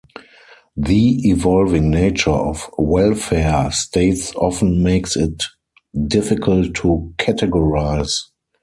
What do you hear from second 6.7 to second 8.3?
to categorize.